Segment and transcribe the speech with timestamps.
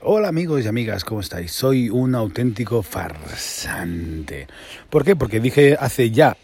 [0.00, 1.50] Hola amigos y amigas, ¿cómo estáis?
[1.50, 4.46] Soy un auténtico farsante.
[4.90, 5.16] ¿Por qué?
[5.16, 6.36] Porque dije hace ya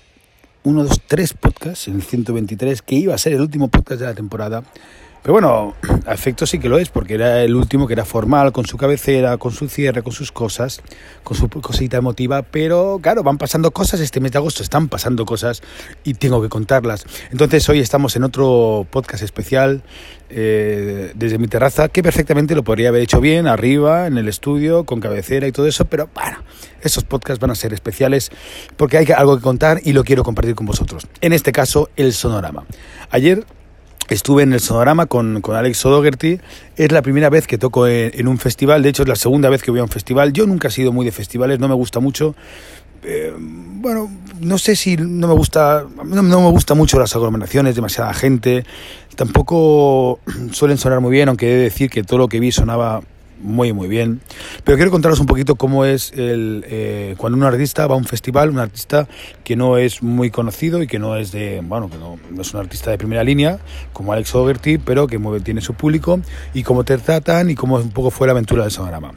[0.65, 4.07] uno, dos, tres podcasts, en el 123, que iba a ser el último podcast de
[4.07, 4.65] la temporada.
[5.25, 5.75] Pero bueno,
[6.07, 8.77] a efecto sí que lo es, porque era el último que era formal, con su
[8.77, 10.83] cabecera, con su cierre, con sus cosas,
[11.23, 12.43] con su cosita emotiva.
[12.43, 15.63] Pero claro, van pasando cosas, este mes de agosto están pasando cosas
[16.05, 17.07] y tengo que contarlas.
[17.31, 19.83] Entonces hoy estamos en otro podcast especial
[20.29, 24.85] eh, desde mi terraza, que perfectamente lo podría haber hecho bien, arriba, en el estudio,
[24.85, 26.37] con cabecera y todo eso, pero bueno,
[26.83, 28.31] esos podcasts van a ser especiales
[28.77, 31.07] porque hay algo que contar y lo quiero compartir con vosotros.
[31.23, 32.67] En este caso, el sonorama.
[33.09, 33.47] Ayer
[34.09, 36.41] Estuve en el Sonorama con, con Alex O'Dougherty.
[36.77, 38.83] Es la primera vez que toco en, un festival.
[38.83, 40.33] De hecho, es la segunda vez que voy a un festival.
[40.33, 42.35] Yo nunca he sido muy de festivales, no me gusta mucho.
[43.03, 45.85] Eh, bueno, no sé si no me gusta.
[46.05, 48.65] No, no, me gusta mucho las aglomeraciones, demasiada gente.
[49.17, 50.21] Tampoco
[50.53, 53.03] suelen sonar muy bien, aunque he de decir que todo lo que vi sonaba
[53.41, 54.21] muy muy bien.
[54.65, 58.05] Pero quiero contaros un poquito cómo es el, eh, cuando un artista va a un
[58.05, 59.09] festival, un artista
[59.43, 62.61] que no es muy conocido y que no es de, bueno, que no, es un
[62.61, 63.59] artista de primera línea,
[63.93, 66.21] como Alex O'Gerty, pero que mueve, tiene su público,
[66.55, 69.13] y cómo te tratan y cómo un poco fue la aventura del Sonorama.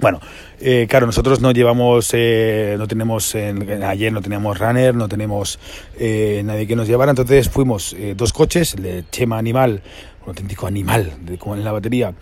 [0.00, 0.20] Bueno,
[0.60, 5.58] eh, claro, nosotros no llevamos, eh, no tenemos, ayer no teníamos runner, no tenemos
[5.98, 9.82] nadie que nos llevara, entonces fuimos dos coches, el Chema Animal,
[10.22, 12.12] un auténtico animal, de, como en la batería,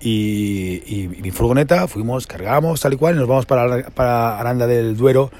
[0.00, 4.96] y, mi furgoneta, fuimos, cargamos tal y cual, y nos vamos para, para Aranda del
[4.96, 5.30] Duero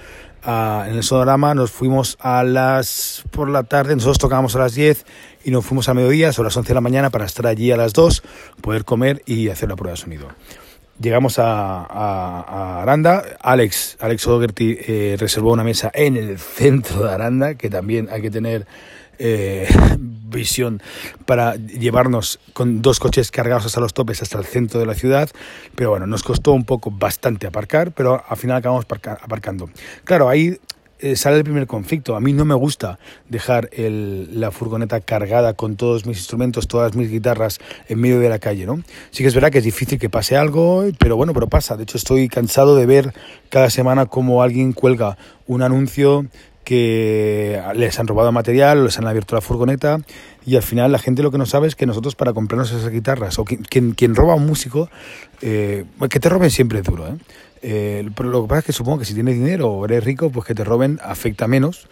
[0.47, 5.05] en el sonorama, nos fuimos a las por la tarde, nosotros tocábamos a las 10
[5.45, 7.77] y nos fuimos a mediodía, a las 11 de la mañana para estar allí a
[7.77, 8.23] las 2,
[8.61, 10.29] poder comer y hacer la prueba de sonido.
[11.01, 17.55] Llegamos a, Aranda, Alex, Alex O'Dougherty eh, reservó una mesa en el centro de Aranda,
[17.57, 18.67] que también hay que tener
[19.19, 20.83] eh, visión
[21.25, 25.31] para llevarnos con dos coches cargados hasta los topes hasta el centro de la ciudad,
[25.75, 29.71] pero bueno, nos costó un poco bastante aparcar, pero al final acabamos aparcando.
[30.05, 30.59] Claro, ahí
[30.99, 32.17] eh, sale el primer conflicto.
[32.17, 37.11] A mí no me gusta dejar la furgoneta cargada con todos mis instrumentos, todas mis
[37.11, 38.83] guitarras en medio de la calle, ¿no?
[39.11, 41.77] Sí que es verdad que es difícil que pase algo, pero bueno, pero pasa.
[41.77, 43.13] De hecho, estoy cansado de ver
[43.51, 46.27] cada semana cómo alguien cuelga un anuncio
[46.67, 50.01] que les han robado material, les han abierto la furgoneta
[50.45, 52.91] y al final la gente lo que no sabe es que nosotros para comprarnos esas
[52.91, 54.91] guitarras, o quien, quien, roba a un músico,
[55.43, 57.15] eh, que te roben siempre es duro, ¿eh?
[57.63, 58.11] ¿eh?
[58.17, 60.45] pero lo que pasa es que supongo que si tienes dinero o eres rico, pues
[60.45, 61.87] que te roben afecta menos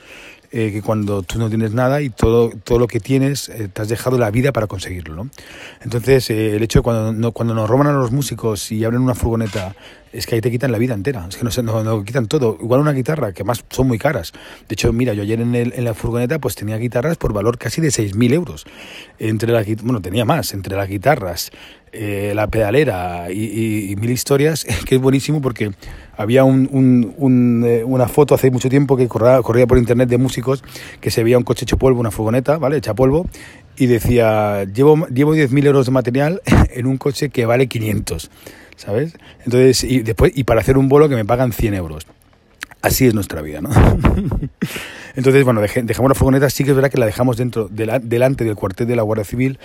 [0.53, 3.83] eh, que cuando tú no tienes nada y todo, todo lo que tienes eh, te
[3.83, 5.15] has dejado la vida para conseguirlo.
[5.15, 5.31] ¿no?
[5.83, 9.75] Entonces, el hecho de cuando, cuando nos roban a los músicos y abren una furgoneta
[10.15, 12.57] es que ahí te quitan la vida entera, es que no, no, quitan todo.
[12.61, 14.33] Igual una guitarra, que más son muy caras.
[14.69, 17.89] De hecho, mira, yo ayer en, la furgoneta pues tenía guitarras por valor casi de
[17.89, 18.65] 6.000 euros.
[19.19, 21.51] Entre la, bueno, tenía más, entre las guitarras,
[21.95, 25.71] eh, la pedalera y, mil historias, que es buenísimo porque
[26.17, 30.63] había un, eh, una foto hace mucho tiempo que corría, corría, por internet de músicos
[31.01, 32.77] que se veía un coche hecho polvo, una furgoneta, ¿vale?
[32.77, 33.27] Hecha polvo,
[33.77, 38.31] y decía, llevo, llevo 10.000 euros de material en un coche que vale 500.
[38.77, 39.15] ¿sabes?
[39.45, 42.07] Entonces, y después, y para hacer un bolo que me pagan 100 euros.
[42.83, 43.71] Así es nuestra vida, ¿no?
[45.17, 48.57] Entonces, bueno, dejamos la furgoneta, sí que es verdad que la dejamos dentro, delante del
[48.57, 49.59] cuartel de la Guardia Civil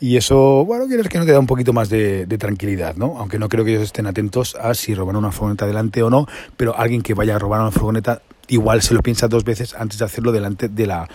[0.00, 3.16] y eso, bueno, quieres que nos da un poquito más de, tranquilidad, ¿no?
[3.18, 6.26] Aunque no creo que ellos estén atentos a si roban una furgoneta delante o no,
[6.56, 9.98] pero alguien que vaya a robar una furgoneta igual se lo piensa dos veces antes
[9.98, 11.06] de hacerlo delante de,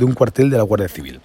[0.00, 1.20] un cuartel de la Guardia Civil.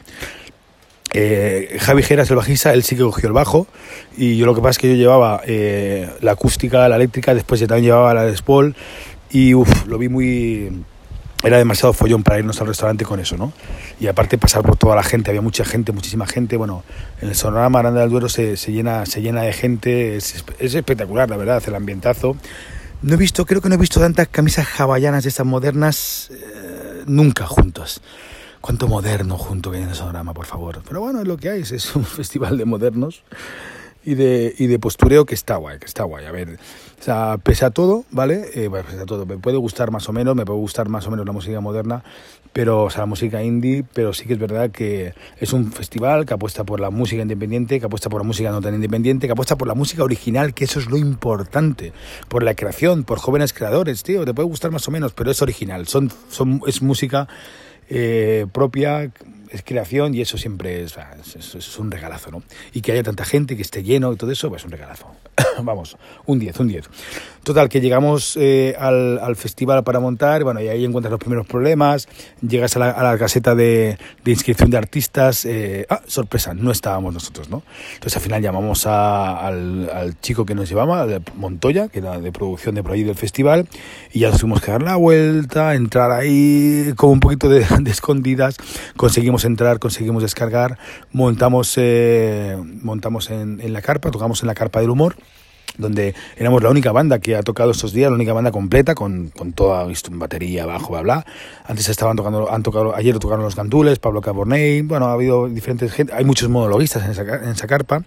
[1.14, 3.68] Eh, Javi Geras, el bajista, él sí que cogió el bajo
[4.16, 7.60] y yo lo que pasa es que yo llevaba eh, la acústica, la eléctrica, después
[7.60, 8.76] yo también llevaba la de Spol
[9.30, 10.84] y uff, lo vi muy...
[11.44, 13.52] Era demasiado follón para irnos al restaurante con eso, ¿no?
[14.00, 16.84] Y aparte pasar por toda la gente, había mucha gente, muchísima gente, bueno,
[17.20, 20.76] en el Sonorama Aranda del Duero se, se, llena, se llena de gente, es, es
[20.76, 22.38] espectacular, la verdad, el ambientazo.
[23.02, 27.04] No he visto, creo que no he visto tantas camisas hawaianas de estas modernas eh,
[27.08, 28.02] nunca juntas
[28.62, 30.82] cuánto moderno junto que en el sonorama, por favor.
[30.88, 33.24] Pero bueno, es lo que hay, es un festival de modernos
[34.04, 36.26] y de, y de postureo que está guay, que está guay.
[36.26, 36.58] A ver,
[37.00, 38.46] o sea, pese a todo, ¿vale?
[38.56, 41.12] Eh, pese a todo, me puede gustar más o menos, me puede gustar más o
[41.12, 42.04] menos la música moderna,
[42.54, 46.26] pero, o sea, la música indie, pero sí que es verdad que es un festival
[46.26, 49.34] que apuesta por la música independiente, que apuesta por la música no tan independiente, que
[49.34, 51.94] apuesta por la música original, que eso es lo importante,
[52.28, 55.42] por la creación, por jóvenes creadores, tío, te puede gustar más o menos, pero es
[55.42, 57.28] original, son, son, es música
[57.90, 59.12] eh, propia,
[59.52, 60.96] es creación y eso siempre es,
[61.36, 62.44] es, es, un regalazo, ¿no?
[62.74, 65.08] Y que haya tanta gente, que esté lleno y todo eso, pues es un regalazo.
[65.64, 66.90] Vamos, un 10, un 10.
[67.44, 71.48] Total, que llegamos eh, al, al, festival para montar, bueno, y ahí encuentras los primeros
[71.48, 72.08] problemas,
[72.48, 76.72] llegas a la, a la caseta de, de, inscripción de artistas, eh, ah, sorpresa, no
[76.72, 77.64] estábamos nosotros, ¿no?
[77.96, 82.32] Entonces al final llamamos a, al, al, chico que nos llevaba, Montoya, que era de
[82.32, 83.68] producción de por ahí del festival,
[84.14, 87.92] y ya nos tuvimos que dar la vuelta, entrar ahí con un poquito de, de
[87.92, 88.58] escondidas,
[89.46, 90.78] entrar, conseguimos descargar,
[91.12, 95.16] montamos, eh, montamos en, la carpa, tocamos en la carpa del humor,
[95.78, 99.30] donde éramos la única banda que ha tocado estos días, la única banda completa, con,
[99.30, 101.26] con toda batería, bajo, bla, bla.
[101.66, 105.92] Antes estaban tocando, han tocado, ayer tocaron los Gandules, Pablo Caborney, bueno, ha habido diferentes
[105.92, 108.04] gente, hay muchos monologuistas en esa, en esa carpa,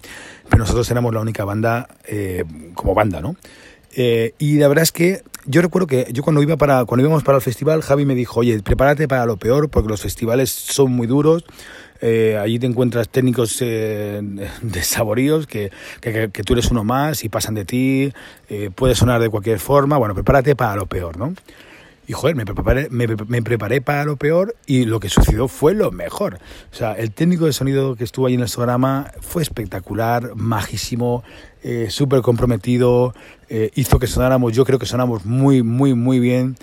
[0.49, 2.45] pero nosotros éramos la única banda eh,
[2.75, 3.37] como banda, ¿no?
[3.97, 7.23] Eh, y la verdad es que yo recuerdo que yo cuando iba para cuando íbamos
[7.23, 10.93] para el festival, Javi me dijo, oye, prepárate para lo peor, porque los festivales son
[10.93, 11.45] muy duros,
[12.01, 14.21] eh, allí te encuentras técnicos eh,
[14.63, 15.71] de saboríos que,
[16.01, 18.13] que, que, tú eres uno más y pasan de ti,
[18.49, 21.35] eh, puede sonar de cualquier forma, bueno, prepárate para lo peor, ¿no?
[22.07, 25.75] Y joder, me preparé, me, me, preparé para lo peor y lo que sucedió fue
[25.75, 26.39] lo mejor.
[26.71, 31.25] O sea, el técnico de sonido que estuvo allí en el programa fue espectacular, majísimo,
[31.63, 33.15] eh, súper comprometido,
[33.49, 36.57] eh, hizo que sonáramos, yo creo que sonamos muy, muy, muy bien.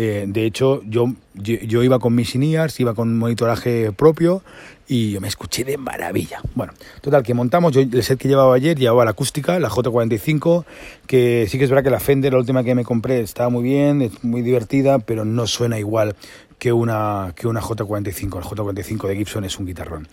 [0.00, 4.44] Eh, de hecho, yo, yo, iba con mis inías, iba con monitoraje propio
[4.86, 6.40] y yo me escuché de maravilla.
[6.54, 10.64] Bueno, total, que montamos, yo el set que llevaba ayer llevaba la acústica, la J45,
[11.08, 13.64] que sí que es verdad que la Fender, la última que me compré, estaba muy
[13.64, 16.14] bien, es muy divertida, pero no suena igual
[16.60, 18.36] que una, que una J45.
[18.36, 20.06] La J45 de Gibson es un guitarrón.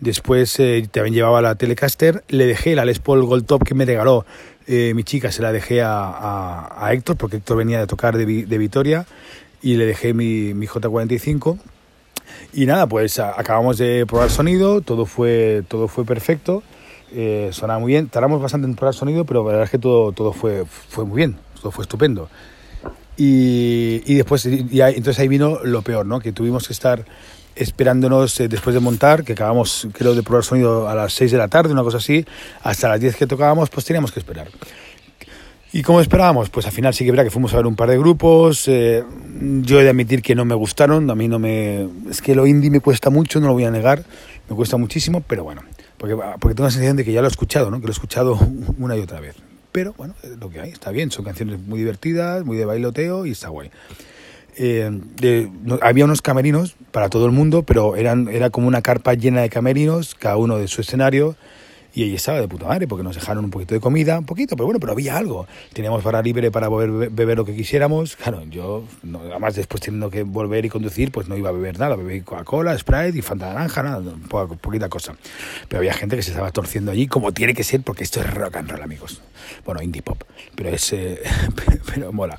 [0.00, 3.86] Después eh, también llevaba la Telecaster, le dejé la Les Paul Gold Top que me
[3.86, 4.26] regaló
[4.66, 8.16] eh, mi chica, se la dejé a, a, a, Héctor, porque Héctor venía de tocar
[8.16, 9.06] de, de Vitoria,
[9.62, 11.58] y le dejé mi, mi J45
[12.52, 16.62] y nada, pues acabamos de probar sonido, todo fue, todo fue perfecto,
[17.12, 20.12] eh, sonaba muy bien, tardamos bastante en probar sonido, pero la verdad es que todo,
[20.12, 22.28] todo fue, fue muy bien, todo fue estupendo.
[23.16, 26.20] Y, y después, y ahí, entonces ahí vino lo peor, ¿no?
[26.20, 27.04] Que tuvimos que estar
[27.56, 31.38] esperándonos eh, después de montar, que acabamos, creo, de probar sonido a las 6 de
[31.38, 32.24] la tarde, una cosa así,
[32.62, 34.48] hasta las 10 que tocábamos, pues teníamos que esperar.
[35.74, 36.50] ¿Y cómo esperábamos?
[36.50, 38.68] Pues al final sí que verá que fuimos a ver un par de grupos.
[38.68, 39.02] Eh,
[39.62, 41.08] yo he de admitir que no me gustaron.
[41.10, 41.88] A mí no me.
[42.10, 44.04] Es que lo indie me cuesta mucho, no lo voy a negar.
[44.50, 45.62] Me cuesta muchísimo, pero bueno.
[45.96, 47.78] Porque, porque tengo la sensación de que ya lo he escuchado, ¿no?
[47.80, 48.38] Que lo he escuchado
[48.78, 49.36] una y otra vez.
[49.72, 51.10] Pero bueno, lo que hay, está bien.
[51.10, 53.70] Son canciones muy divertidas, muy de bailoteo y está guay.
[54.56, 55.50] Eh, de,
[55.80, 59.50] había unos camerinos para todo el mundo, pero eran, era como una carpa llena de
[59.50, 61.36] camerinos, cada uno de su escenario
[61.94, 64.56] y ahí estaba de puta madre porque nos dejaron un poquito de comida, un poquito,
[64.56, 65.46] pero bueno, pero había algo.
[65.72, 68.16] Teníamos para libre para beber lo que quisiéramos.
[68.16, 71.78] Claro, yo, no, además después teniendo que volver y conducir, pues no iba a beber
[71.78, 74.02] nada, bebí Coca-Cola, Sprite y Fanta naranja, nada,
[74.60, 75.14] poquita cosa.
[75.68, 78.32] Pero había gente que se estaba torciendo allí como tiene que ser porque esto es
[78.32, 79.20] rock and roll, amigos.
[79.66, 80.22] Bueno, indie pop,
[80.54, 81.20] pero es, eh,
[81.94, 82.38] pero mola.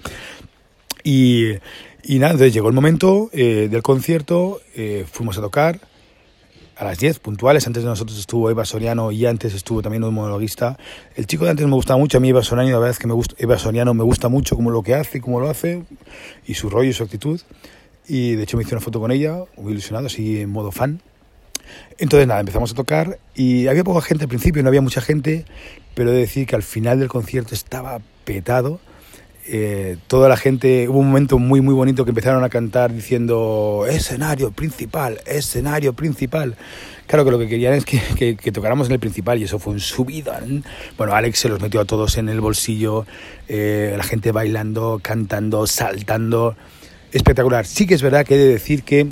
[1.03, 1.53] Y,
[2.03, 5.79] y nada, entonces llegó el momento eh, del concierto, eh, fuimos a tocar
[6.75, 7.67] a las 10 puntuales.
[7.67, 10.77] Antes de nosotros estuvo Eva Soriano y antes estuvo también un monologuista.
[11.15, 13.07] El chico de antes me gustaba mucho, a mí Eva Soriano, la verdad es que
[13.07, 15.83] me gusta, Eva Soriano me gusta mucho como lo que hace, cómo lo hace,
[16.45, 17.39] y su rollo y su actitud.
[18.07, 21.01] Y de hecho me hice una foto con ella, muy ilusionado, así en modo fan.
[21.97, 25.45] Entonces nada, empezamos a tocar y había poca gente al principio, no había mucha gente,
[25.95, 28.79] pero he de decir que al final del concierto estaba petado
[29.45, 33.86] eh, toda la gente, hubo un momento muy muy bonito que empezaron a cantar diciendo
[33.90, 36.56] escenario principal, escenario principal.
[37.07, 39.80] Claro que lo que querían es que, tocáramos en el principal y eso fue un
[39.80, 40.63] subidón.
[40.98, 43.06] Bueno, Alex se los metió a todos en el bolsillo,
[43.50, 46.56] eh, la gente bailando, cantando, saltando.
[47.12, 47.66] Espectacular.
[47.66, 49.09] Sí que es verdad que he de decir que,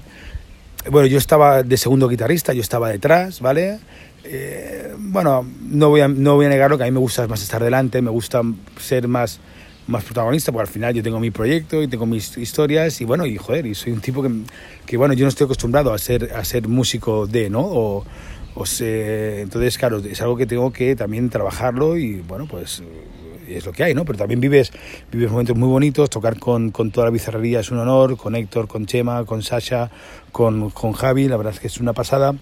[0.90, 3.80] bueno, yo estaba de segundo guitarrista, yo estaba detrás, ¿vale?
[4.24, 7.44] Eh, bueno, no voy, a, no voy a negarlo, que a mí me gusta más
[7.44, 8.42] estar delante, me gusta
[8.80, 9.40] ser más
[9.92, 13.26] más protagonista, porque al final yo tengo mi proyecto y tengo mis historias y bueno,
[13.26, 14.30] y joder, y soy un tipo que,
[14.86, 17.62] que bueno, yo no estoy acostumbrado a ser, a ser músico de, ¿no?
[17.62, 18.06] O,
[18.56, 22.82] o sé, entonces, claro, es algo que tengo que también trabajarlo y bueno, pues
[23.48, 24.06] es lo que hay, ¿no?
[24.06, 24.72] Pero también vives,
[25.12, 28.68] vives momentos muy bonitos, tocar con, con toda la bizarrería es un honor, con Héctor,
[28.68, 29.90] con Chema, con Sasha,
[30.32, 32.34] con, con Javi, la verdad es que es una pasada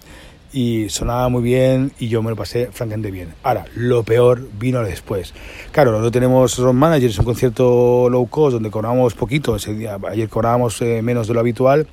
[0.52, 3.34] y sonaba muy bien y yo me lo pasé francamente bien.
[3.42, 5.32] Ahora, lo peor vino después.
[5.72, 10.28] Claro, no tenemos road managers, un concierto low cost donde cobramos poquito, ese día, ayer
[10.28, 11.86] cobrábamos eh, menos de lo habitual,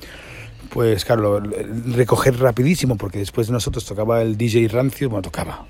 [0.69, 5.65] pues claro, recoger rapidísimo porque después de nosotros tocaba el DJ Rancius, bueno, tocaba,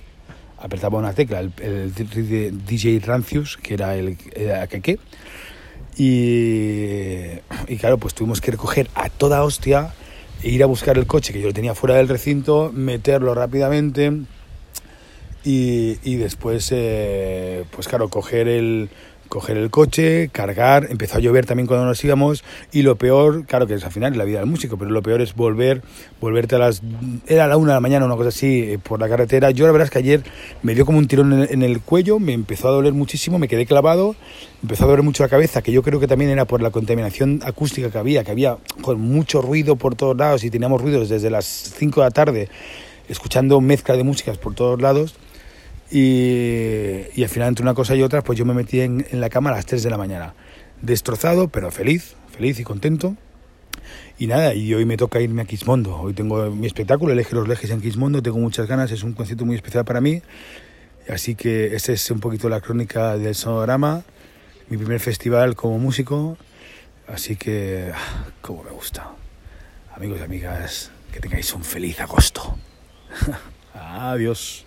[0.60, 5.00] apretaba una tecla, el, el DJ Rancius, que era el que
[6.00, 9.94] y, y claro, pues tuvimos que recoger a toda hostia
[10.44, 14.12] ir a buscar el coche, que yo tenía fuera del recinto, meterlo rápidamente
[15.44, 18.90] y, y después, eh, pues claro, coger el,
[19.28, 23.68] coger el coche, cargar, empezó a llover también cuando nos íbamos y lo peor, claro
[23.68, 25.82] que es al final la vida del músico, pero lo peor es volver,
[26.20, 26.82] volverte a las...
[27.28, 29.52] Era la una de la mañana, una cosa así, eh, por la carretera.
[29.52, 30.24] Yo la verdad es que ayer
[30.64, 33.66] me dio como un tirón en el, cuello, me empezó a doler muchísimo, me quedé
[33.66, 34.16] clavado,
[34.62, 37.42] empezó a doler mucho la cabeza, que yo creo que también era por la contaminación
[37.44, 41.30] acústica que había, que había con mucho ruido por todos lados y teníamos ruidos desde
[41.30, 42.50] las 5 de la tarde,
[43.10, 45.16] escuchando mezcla de músicas por todos lados
[45.90, 49.52] y, al final, entre una cosa y otra, pues yo me metí en, la cama
[49.52, 50.34] a las 3 de la mañana.
[50.82, 53.16] Destrozado, pero feliz, feliz y contento.
[54.20, 55.96] Y nada, y hoy me toca irme a Quismondo.
[55.96, 59.46] Hoy tengo mi espectáculo, Elige los Lejes en Quismondo, tengo muchas ganas, es un concierto
[59.46, 60.22] muy especial para mí.
[61.10, 64.04] Así que esa es un poquito la crónica del Sonorama,
[64.70, 66.38] mi primer festival como músico.
[67.08, 69.12] Así que, ah, como me gusta.
[69.96, 72.58] Amigos y amigas, que tengáis un feliz agosto.
[73.74, 74.67] Adiós.